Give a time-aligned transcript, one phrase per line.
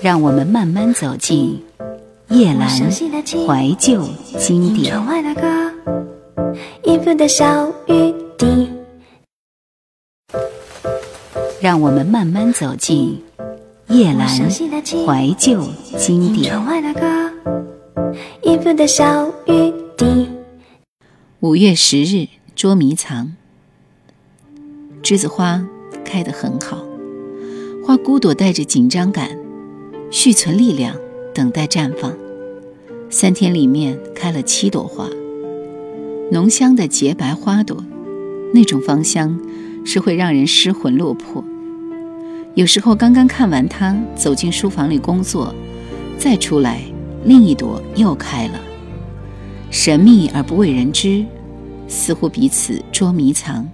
[0.00, 1.60] 让我们慢慢走进
[2.28, 4.94] 叶阑怀旧经典。
[11.60, 13.20] 让我们慢慢走进
[13.88, 15.64] 叶阑怀旧
[15.98, 16.54] 经典。
[21.40, 23.32] 五月十日捉迷藏，
[25.02, 25.66] 栀子花
[26.04, 26.84] 开得很好，
[27.84, 29.36] 花骨朵带着紧张感，
[30.10, 30.96] 蓄存力量，
[31.34, 32.16] 等待绽放。
[33.10, 35.06] 三天里面开了七朵花，
[36.32, 37.84] 浓香的洁白花朵，
[38.54, 39.38] 那种芳香
[39.84, 41.44] 是会让人失魂落魄。
[42.54, 45.54] 有时候刚刚看完它，走进书房里工作，
[46.18, 46.80] 再出来，
[47.24, 48.58] 另一朵又开了，
[49.70, 51.22] 神秘而不为人知，
[51.86, 53.68] 似乎彼此捉迷藏。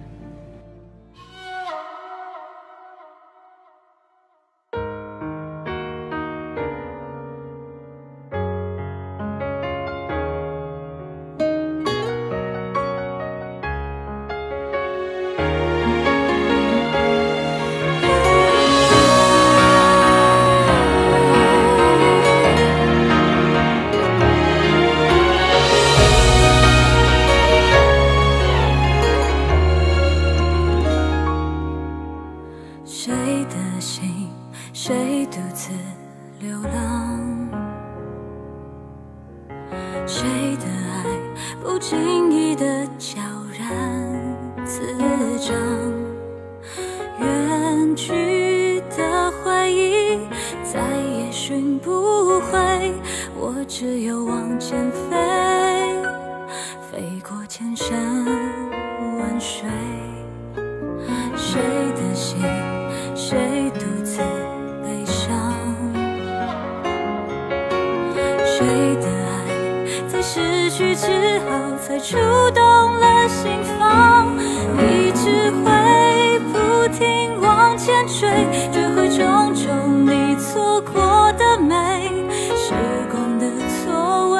[70.27, 71.05] 失去之
[71.41, 72.17] 后才触
[72.49, 72.63] 动
[72.99, 74.35] 了心房？
[74.79, 78.27] 一直会不停往前追，
[78.73, 82.11] 追回种种你错过的美。
[82.55, 82.73] 时
[83.11, 84.39] 光的错位，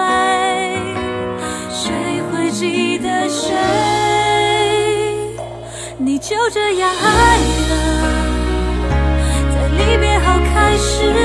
[1.69, 1.93] 谁
[2.31, 3.53] 会记得谁？
[5.99, 6.17] 你。
[6.17, 7.37] 就这样爱
[7.69, 7.73] 了，
[9.51, 11.15] 在离别后开始了。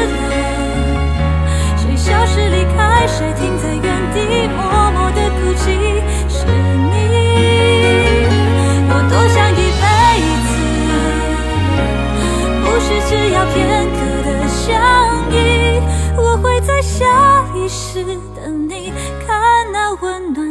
[1.79, 4.59] 谁消失离开，谁停在原地默
[4.93, 5.65] 默的哭泣？
[6.29, 6.95] 是你，
[8.89, 9.85] 我多想一辈
[10.47, 10.53] 子，
[12.65, 13.57] 不是只要片
[13.91, 14.59] 刻的相
[15.33, 15.35] 依。
[16.17, 18.05] 我会在下一世
[18.35, 18.93] 等你，
[19.27, 19.31] 看
[19.73, 20.50] 那温暖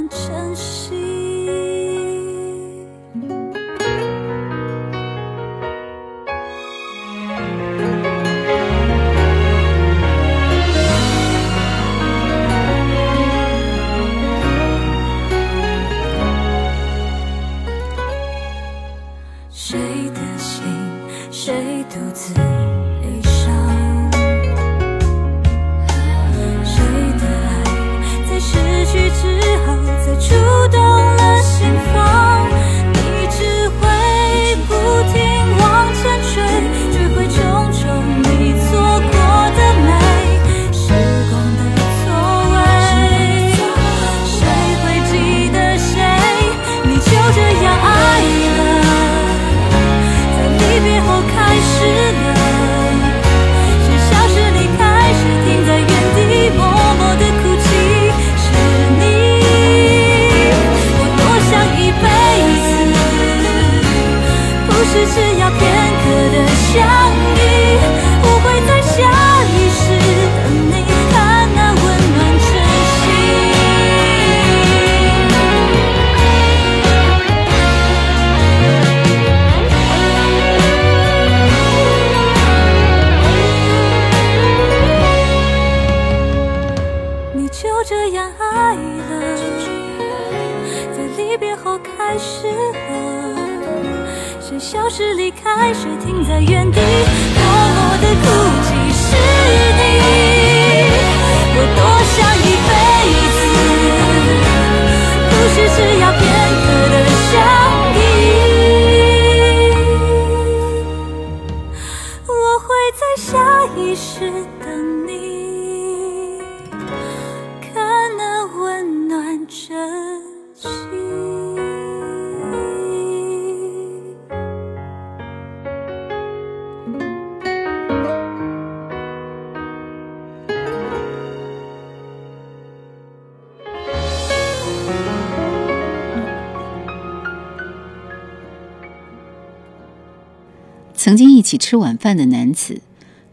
[141.49, 142.84] 起吃晚饭的男子，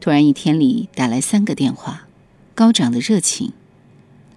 [0.00, 2.08] 突然一天里打来三个电话，
[2.54, 3.52] 高涨的热情，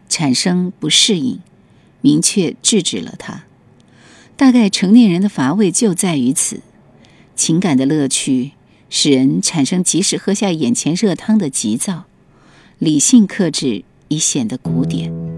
[0.09, 1.39] 产生不适应，
[2.01, 3.45] 明确制止了他。
[4.35, 6.59] 大概成年人的乏味就在于此，
[7.37, 8.51] 情感的乐趣
[8.89, 12.03] 使人产生即使喝下眼前热汤的急躁，
[12.79, 15.28] 理性克制已显得古典。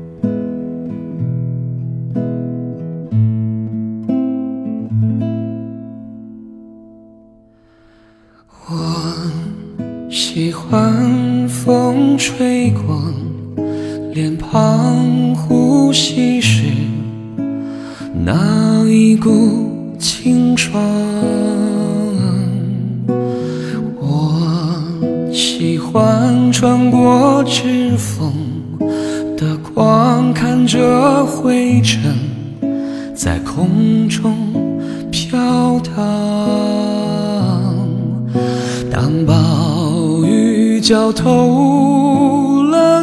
[12.61, 13.01] 风吹过
[14.13, 16.65] 脸庞，呼吸时。
[18.23, 20.79] 那一股清爽，
[23.99, 24.83] 我
[25.33, 28.31] 喜欢穿过指缝
[29.35, 32.13] 的光，看着灰尘
[33.15, 34.35] 在空中
[35.09, 35.95] 飘荡。
[38.91, 42.10] 当暴雨浇透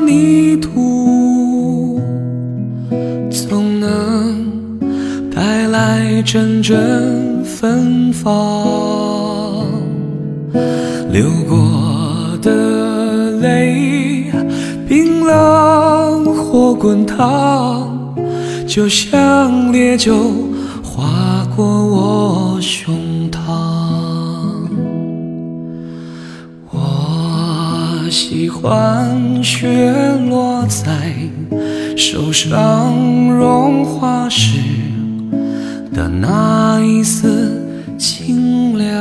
[0.08, 2.00] 泥土，
[3.30, 4.48] 总能。
[5.30, 9.66] 带来阵阵芬芳，
[11.12, 14.32] 流过的泪
[14.88, 17.86] 冰冷或滚烫，
[18.66, 20.32] 就像烈酒
[20.82, 23.38] 划过我胸膛。
[26.72, 29.66] 我喜欢雪
[30.28, 31.10] 落在
[31.96, 32.94] 手上
[33.32, 34.58] 融化时。
[35.90, 37.66] 的那一丝
[37.96, 38.94] 清凉，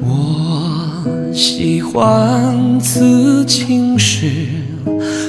[0.00, 1.04] 我
[1.34, 4.48] 喜欢刺青时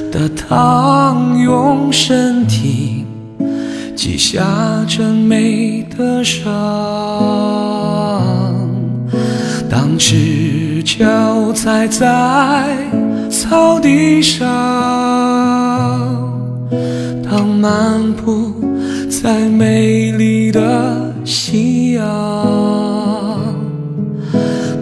[0.10, 3.06] 的烫，用身体
[3.94, 4.42] 记下
[4.88, 6.50] 这美的伤。
[9.69, 10.16] 当时
[10.97, 12.67] 脚踩在
[13.29, 14.45] 草地上，
[17.23, 18.51] 当漫步。
[19.09, 22.03] 在美丽的夕阳，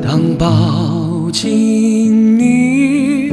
[0.02, 3.32] 当抱紧你，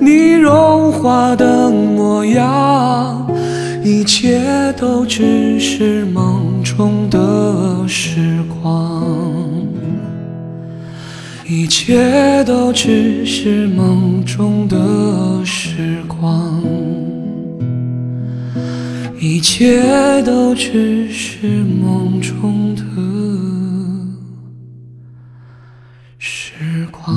[0.00, 3.26] 你融化的模样，
[3.84, 9.04] 一切都只是梦中的时光，
[11.48, 16.60] 一切都只是梦中的时光。
[19.20, 19.80] 一切
[20.24, 22.82] 都只是梦中的
[26.18, 27.14] 时光。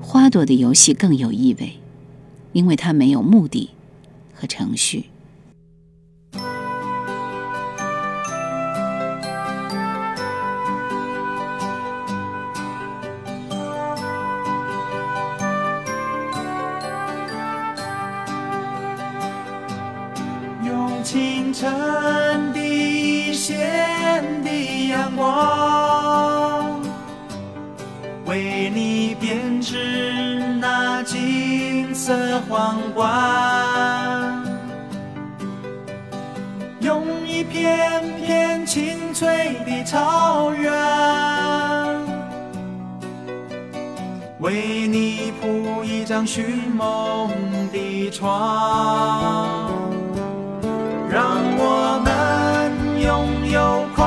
[0.00, 1.74] 花朵的游戏更有意味，
[2.52, 3.70] 因为它没有目的
[4.46, 5.10] 程序。
[20.64, 26.80] 用清晨第一线的阳光，
[28.24, 33.33] 为你编织那金色皇冠，
[37.64, 40.70] 片片青翠的草原，
[44.38, 46.44] 为你铺一张寻
[46.74, 47.30] 梦
[47.72, 49.70] 的床。
[51.10, 51.24] 让
[51.56, 54.04] 我们拥有快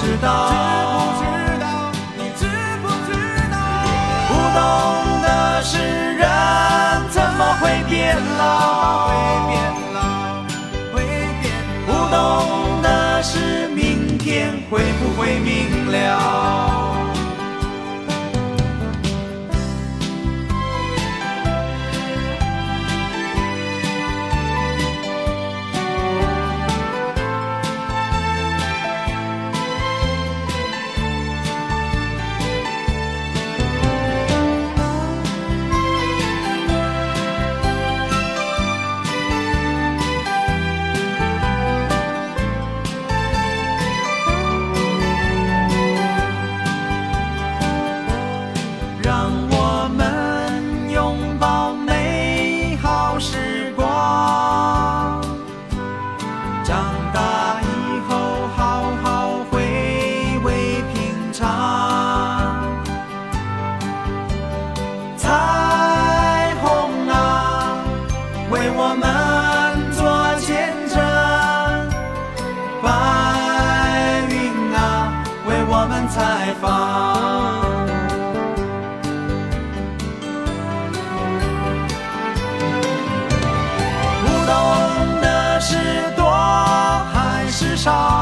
[0.00, 0.30] 知道？
[1.18, 1.66] 知不知道？
[2.16, 2.46] 你知
[2.82, 3.10] 不知
[3.50, 3.56] 道？
[4.28, 4.60] 不懂
[5.22, 5.76] 的是
[6.14, 6.22] 人
[7.10, 9.08] 怎么会变老？
[9.08, 9.12] 会
[9.48, 9.52] 变
[9.92, 9.98] 老，
[10.94, 10.96] 会
[11.42, 11.44] 变
[11.86, 11.88] 老。
[11.88, 12.16] 不懂
[12.82, 16.67] 的是明天会不会明了？
[87.78, 88.17] 还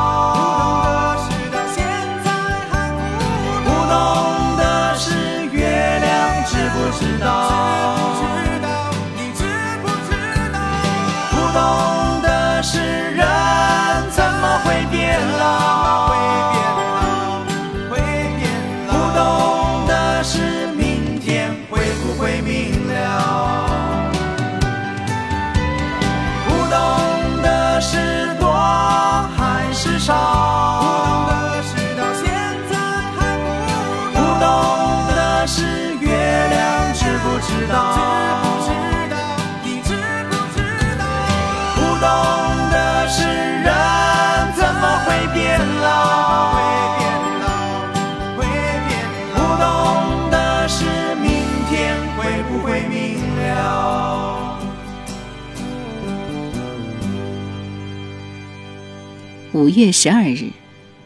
[59.56, 60.50] 五月十二日，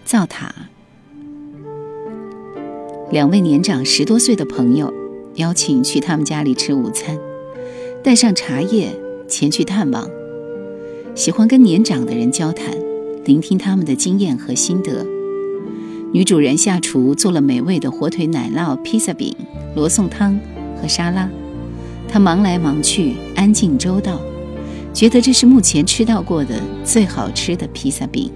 [0.05, 0.53] 灶塔。
[3.13, 4.93] 两位年长十多岁的朋友
[5.37, 7.17] 邀请去他们家里吃午餐，
[8.03, 8.91] 带上茶叶
[9.29, 10.05] 前去探望。
[11.15, 12.75] 喜欢跟年长的人交谈，
[13.25, 15.07] 聆听他们的经验和心得。
[16.13, 19.33] 女主人下厨做了美味的火腿奶酪、披萨饼、
[19.77, 20.37] 罗宋汤
[20.83, 21.31] 和沙拉。
[22.09, 24.21] 她忙来忙去，安静周到，
[24.93, 28.29] 觉得这是目前吃到过的最好吃的披萨饼。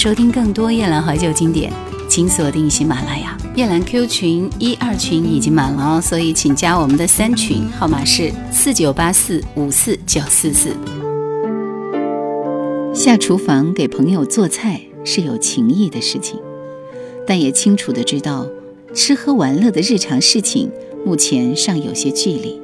[0.00, 1.70] 收听更多夜兰怀旧经典，
[2.08, 3.36] 请锁定喜马拉雅。
[3.54, 10.70] 夜兰 Q 群一二群已经满了哦，所以请加我们的三群，号码是四九八四五四九四四。
[12.94, 16.40] 下厨房给朋友做菜是有情谊的事情，
[17.26, 18.46] 但也清楚的知道，
[18.94, 20.70] 吃喝玩乐的日常事情
[21.04, 22.58] 目前尚有些距离。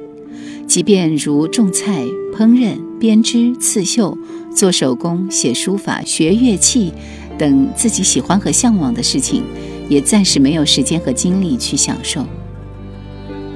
[0.67, 2.03] 即便如种菜、
[2.35, 4.17] 烹饪、编织、刺绣、
[4.53, 6.91] 做手工、写书法、学乐器
[7.37, 9.43] 等自己喜欢和向往的事情，
[9.89, 12.25] 也暂时没有时间和精力去享受。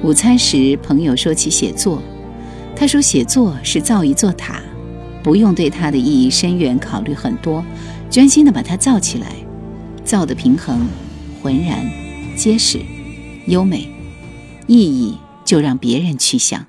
[0.02, 2.02] 午餐时，朋友说起写作，
[2.74, 4.60] 他说写作是造一座塔，
[5.22, 7.64] 不用对它的意义深远考虑很多，
[8.10, 9.28] 专心的把它造起来，
[10.04, 10.86] 造的平衡、
[11.42, 11.88] 浑然、
[12.36, 12.80] 结实、
[13.46, 13.88] 优美，
[14.66, 16.66] 意义就让别人去想。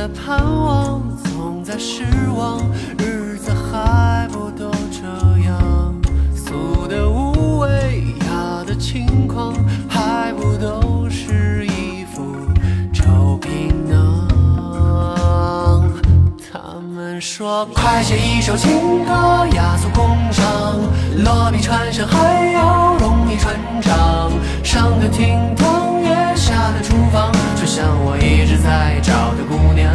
[0.00, 2.58] 在盼望，总在失望，
[2.96, 5.02] 日子还不都这
[5.44, 5.94] 样？
[6.34, 9.54] 俗的无味，雅的轻狂，
[9.90, 12.22] 还不都是一副
[12.94, 14.26] 臭皮囊？
[16.50, 19.12] 他们说，快写一首情歌，
[19.52, 20.78] 雅俗共赏，
[21.22, 24.30] 落笔传神还要容易传唱。
[24.64, 27.30] 上的厅堂，也下的厨房，
[27.70, 29.94] 像我一直在找的姑娘。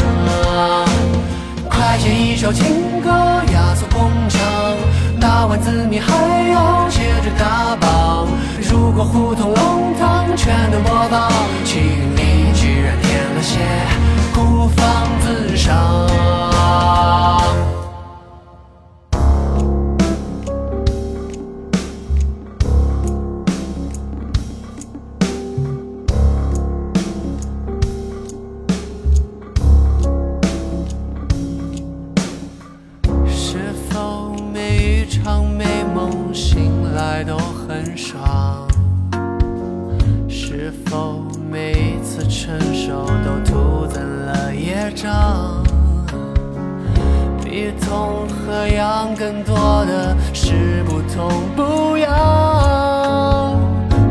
[1.69, 3.09] 快写一首情歌，
[3.51, 4.39] 雅俗共赏，
[5.19, 6.07] 打完字谜还
[6.51, 8.29] 要接着打榜。
[8.71, 11.29] 如果胡同弄堂全都播放，
[11.65, 11.81] 心
[12.15, 13.59] 里居然添了些
[14.33, 16.14] 孤芳自赏。
[48.57, 53.59] 这样更多的是不痛不痒，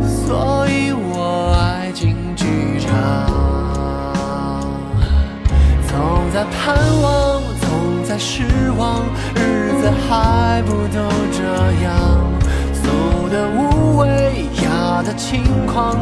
[0.06, 2.90] 所以我爱进剧场。
[5.88, 8.44] 总在盼望，总在失
[8.76, 9.00] 望，
[9.34, 11.00] 日子还不都
[11.32, 11.42] 这
[11.82, 11.94] 样？
[12.74, 15.96] 俗的无味，雅的轻狂，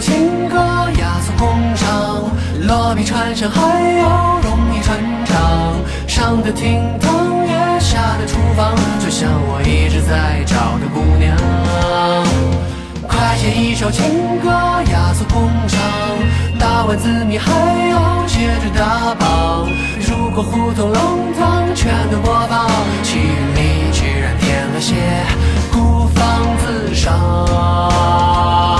[0.00, 0.56] 首情歌，
[0.98, 2.24] 雅俗共赏，
[2.66, 3.60] 落笔传神还
[3.98, 5.76] 要容易传唱。
[6.08, 11.36] 上的厅堂，也下的厨房，就像我一直在找的姑娘。
[13.06, 14.48] 快写一首情歌，
[14.90, 15.78] 雅俗共赏，
[16.58, 17.52] 打完字谜还
[17.90, 19.68] 要接着打榜。
[20.08, 22.70] 如果胡同弄堂全都播放，
[23.02, 24.94] 心里居然添了些
[25.70, 26.24] 孤芳
[26.64, 28.79] 自赏。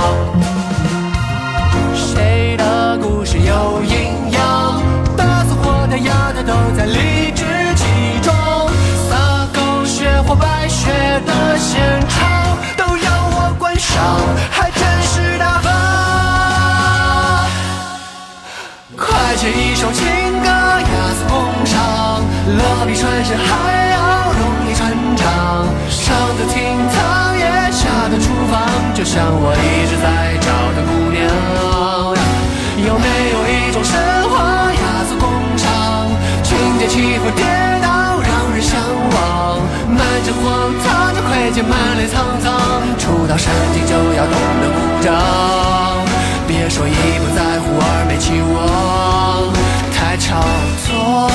[11.19, 13.99] 的现场，都要我观赏，
[14.49, 15.69] 还真是大方。
[18.97, 20.05] 快写一首情
[20.41, 20.85] 歌，雅
[21.17, 22.23] 俗共赏，
[22.57, 23.49] 落笔传神还
[23.91, 24.81] 要容易传
[25.17, 25.67] 唱。
[25.89, 28.59] 上的厅堂，也下的厨房，
[28.93, 31.19] 就像我一直在找的姑娘。
[32.87, 33.91] 有没有一种神
[34.29, 36.09] 话，雅俗共赏，
[36.43, 37.45] 情节起伏跌
[41.51, 42.53] 间，满脸沧桑，
[42.97, 45.13] 初到山顶就要懂得鼓掌。
[46.47, 49.51] 别说一不在乎二没期望，
[49.93, 50.41] 太炒
[50.85, 51.29] 作，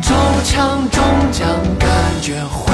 [0.00, 1.88] 中枪中奖感
[2.20, 2.71] 觉会